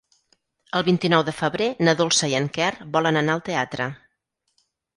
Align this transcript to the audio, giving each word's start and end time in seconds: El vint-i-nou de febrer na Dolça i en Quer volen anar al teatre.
El 0.79 0.83
vint-i-nou 0.87 1.23
de 1.27 1.35
febrer 1.41 1.67
na 1.89 1.95
Dolça 2.01 2.31
i 2.33 2.35
en 2.39 2.49
Quer 2.57 2.73
volen 2.99 3.23
anar 3.25 3.39
al 3.39 3.47
teatre. 3.53 3.91